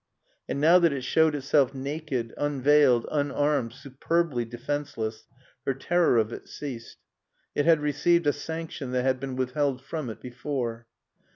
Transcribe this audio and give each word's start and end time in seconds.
And 0.49 0.59
now 0.59 0.79
that 0.79 0.91
it 0.93 1.03
showed 1.03 1.35
itself 1.35 1.75
naked, 1.75 2.33
unveiled, 2.35 3.05
unarmed, 3.11 3.71
superbly 3.71 4.45
defenseless, 4.45 5.27
her 5.67 5.75
terror 5.75 6.17
of 6.17 6.33
it 6.33 6.47
ceased. 6.49 6.97
It 7.53 7.65
had 7.65 7.81
received 7.81 8.25
a 8.25 8.33
sanction 8.33 8.93
that 8.93 9.03
had 9.03 9.19
been 9.19 9.35
withheld 9.35 9.79
from 9.79 10.09
it 10.09 10.19
before. 10.19 10.87